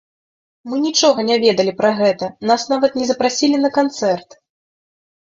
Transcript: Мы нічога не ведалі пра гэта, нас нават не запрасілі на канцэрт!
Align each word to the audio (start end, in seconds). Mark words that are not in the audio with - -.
Мы 0.71 0.79
нічога 0.85 1.19
не 1.29 1.37
ведалі 1.43 1.75
пра 1.83 1.93
гэта, 2.01 2.33
нас 2.55 2.67
нават 2.75 2.91
не 3.03 3.09
запрасілі 3.13 3.57
на 3.63 3.75
канцэрт! 3.81 4.29